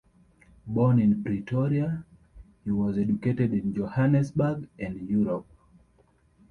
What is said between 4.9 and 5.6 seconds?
Europe.